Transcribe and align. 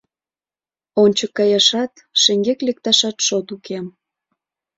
Ончык 1.03 1.31
каяшат, 1.37 1.93
шеҥгек 2.21 2.59
лекташат 2.67 3.17
шот 3.25 3.47
уке. 3.55 3.79